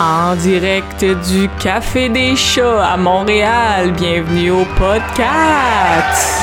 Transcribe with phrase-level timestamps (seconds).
[0.00, 6.42] En direct du Café des Chats à Montréal, bienvenue au podcast.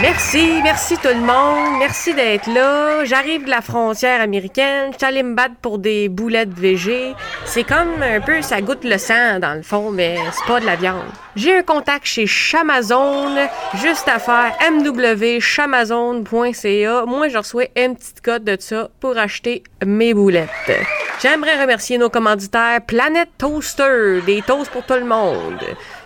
[0.00, 1.78] Merci, merci tout le monde.
[1.80, 3.04] Merci d'être là.
[3.04, 4.92] J'arrive de la frontière américaine.
[4.92, 7.14] Je suis me battre pour des boulettes VG.
[7.44, 10.66] C'est comme un peu, ça goûte le sang dans le fond, mais c'est pas de
[10.66, 11.02] la viande.
[11.38, 13.36] J'ai un contact chez Chamazon.
[13.74, 17.04] Juste à faire mwchamazon.ca.
[17.06, 20.48] Moi, je reçois une petite code de ça pour acheter mes boulettes.
[21.22, 25.60] J'aimerais remercier nos commanditaires Planète Toaster, des toasts pour tout le monde.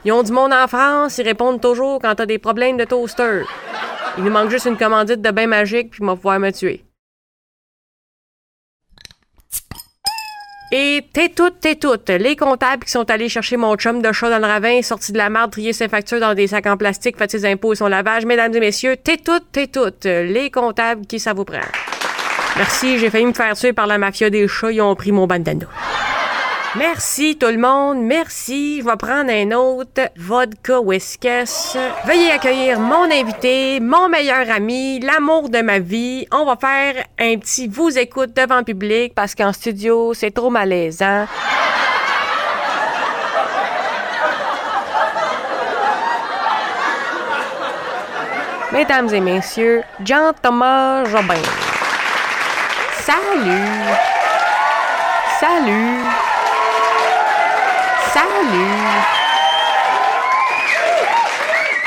[0.05, 3.45] Ils ont du monde en France, ils répondent toujours quand t'as des problèmes de toaster.
[4.19, 6.85] Il nous manque juste une commandite de bain magique, puis ils vont pouvoir me tuer.
[10.75, 12.09] Et t'es toutes, t'es toutes.
[12.09, 15.19] Les comptables qui sont allés chercher mon chum de chat dans le ravin, sorti de
[15.19, 17.89] la marde, trier ses factures dans des sacs en plastique, fait ses impôts et son
[17.89, 18.25] lavage.
[18.25, 20.05] Mesdames et messieurs, t'es toutes, t'es toutes.
[20.05, 21.59] Les comptables qui ça vous prend?
[22.57, 25.27] Merci, j'ai failli me faire tuer par la mafia des chats, ils ont pris mon
[25.27, 25.67] bandana.
[26.75, 28.81] Merci tout le monde, merci.
[28.81, 31.77] Je vais prendre un autre vodka whiskas.
[32.07, 36.27] Veuillez accueillir mon invité, mon meilleur ami, l'amour de ma vie.
[36.33, 40.49] On va faire un petit vous écoute devant le public parce qu'en studio, c'est trop
[40.49, 41.27] malaisant.
[48.73, 51.35] Mesdames et messieurs, Jean-Thomas Jobin.
[53.05, 53.69] Salut!
[55.39, 56.32] Salut!
[58.13, 58.27] Salut!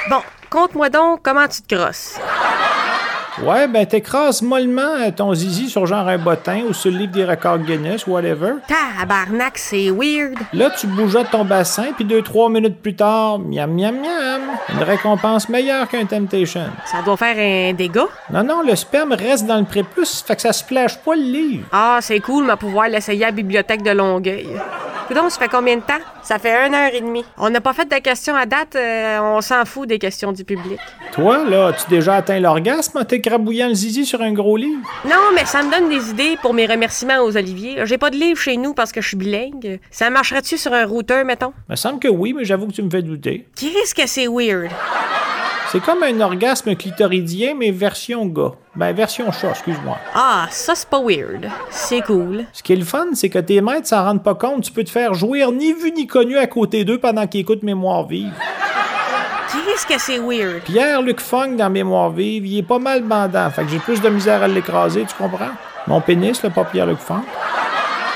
[0.10, 2.20] Bon, conte-moi donc comment tu te crosses.
[3.44, 7.26] Ouais, ben t'écrases mollement ton zizi sur genre un bottin ou sur le livre des
[7.26, 8.54] records Guinness, whatever.
[8.68, 10.36] Tabarnak, c'est weird.
[10.54, 14.42] Là, tu bougeottes ton bassin, puis deux, trois minutes plus tard, miam, miam, miam.
[14.70, 16.68] Une récompense meilleure qu'un Temptation.
[16.86, 18.08] Ça doit faire un dégât?
[18.32, 21.68] Non, non, le sperme reste dans le prépuce, fait que ça splash pas le livre.
[21.74, 24.48] Ah, c'est cool, mais pouvoir l'essayer à la bibliothèque de Longueuil.
[25.14, 26.00] Donc, ça fait combien de temps?
[26.24, 27.24] Ça fait une heure et demie.
[27.38, 30.44] On n'a pas fait de questions à date, euh, on s'en fout des questions du
[30.44, 30.80] public.
[31.12, 34.82] Toi, là, as-tu déjà atteint l'orgasme en t'écrabouillant le zizi sur un gros livre?
[35.06, 37.86] Non, mais ça me donne des idées pour mes remerciements aux Olivier.
[37.86, 39.80] J'ai pas de livre chez nous parce que je suis bilingue.
[39.92, 41.54] Ça marcherait-tu sur un routeur, mettons?
[41.70, 43.48] Me semble que oui, mais j'avoue que tu me fais douter.
[43.56, 44.72] Qu'est-ce que c'est weird?
[45.72, 48.52] C'est comme un orgasme clitoridien, mais version gars.
[48.76, 49.98] Ben, version chat, excuse-moi.
[50.14, 51.50] Ah, ça, c'est pas weird.
[51.70, 52.46] C'est cool.
[52.54, 54.64] Ce qui est le fun, c'est que tes maîtres s'en rendent pas compte.
[54.64, 57.64] Tu peux te faire jouir ni vu ni connu à côté d'eux pendant qu'ils écoutent
[57.64, 58.32] Mémoire vive.
[59.76, 60.62] Qu'est-ce que c'est weird?
[60.64, 63.50] Pierre-Luc Funk dans Mémoire vive, il est pas mal bandant.
[63.50, 65.52] Fait que j'ai plus de misère à l'écraser, tu comprends?
[65.88, 67.24] Mon pénis, le pas Pierre-Luc Funk.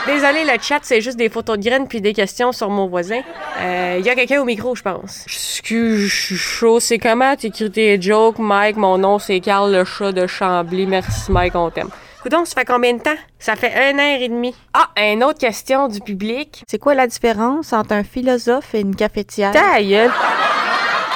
[0.06, 3.22] Désolé, le chat, c'est juste des photos de graines puis des questions sur mon voisin.
[3.60, 5.24] Il euh, y a quelqu'un au micro, je pense.
[5.26, 6.80] Excuse, je suis chaud.
[6.80, 8.78] C'est comment t'écris tes jokes, Mike?
[8.78, 10.88] Mon nom, c'est Carl le chat de Chambly.
[10.88, 11.90] Merci, Mike, on t'aime.
[12.24, 13.18] Coudon, ça fait combien de temps?
[13.38, 14.56] Ça fait un heure et demi.
[14.74, 16.64] Ah, une autre question du public.
[16.68, 19.52] C'est quoi la différence entre un philosophe et une cafetière?
[19.52, 20.12] Ta gueule.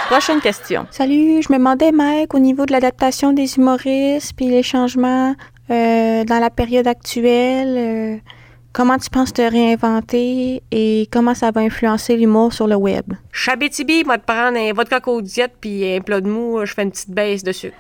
[0.10, 0.86] Prochaine question.
[0.92, 5.36] Salut, je me demandais, Mike, au niveau de l'adaptation des humoristes puis les changements
[5.72, 7.76] euh, dans la période actuelle...
[7.78, 8.18] Euh,
[8.74, 13.06] Comment tu penses te réinventer et comment ça va influencer l'humour sur le web?
[13.32, 16.90] Chabitibi, va te prendre un vodka diète puis un plat de mou, je fais une
[16.90, 17.76] petite baisse de sucre.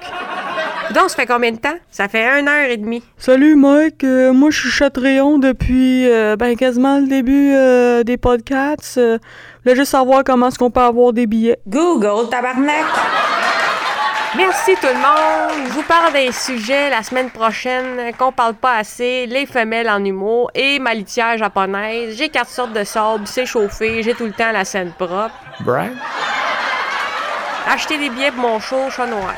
[0.93, 1.73] Donc, ça fait combien de temps?
[1.89, 3.01] Ça fait une heure et demie.
[3.17, 8.17] Salut Mike, euh, moi je suis Chatreon depuis euh, ben, quasiment le début euh, des
[8.17, 8.99] podcasts.
[8.99, 9.17] je
[9.63, 11.57] voulais juste savoir comment est-ce qu'on peut avoir des billets.
[11.67, 12.85] Google, tabarnak!
[14.35, 15.67] Merci tout le monde.
[15.67, 20.03] Je vous parle des sujets la semaine prochaine qu'on parle pas assez, les femelles en
[20.03, 22.17] humour et ma litière japonaise.
[22.17, 25.35] J'ai quatre sortes de sable, c'est chauffé, j'ai tout le temps la scène propre.
[25.59, 25.91] Brian?
[27.67, 29.33] Achetez des billets pour mon show, chat noir.